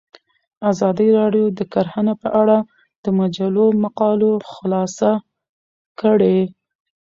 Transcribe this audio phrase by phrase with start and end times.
[0.71, 2.57] ازادي راډیو د کرهنه په اړه
[3.03, 5.11] د مجلو مقالو خلاصه
[5.99, 6.39] کړې.